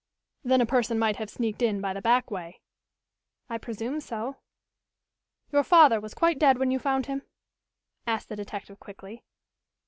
"Then 0.43 0.61
a 0.61 0.65
person 0.65 0.97
might 0.97 1.17
have 1.17 1.29
sneaked 1.29 1.61
in 1.61 1.79
by 1.79 1.93
the 1.93 2.01
back 2.01 2.31
way?" 2.31 2.59
"I 3.51 3.59
presume 3.59 3.99
so." 3.99 4.37
"Your 5.51 5.63
father 5.63 5.99
was 5.99 6.15
quite 6.15 6.39
dead 6.39 6.57
when 6.57 6.71
you 6.71 6.79
found 6.79 7.05
him?" 7.05 7.21
asked 8.07 8.27
the 8.29 8.35
detective 8.35 8.79
quickly. 8.79 9.23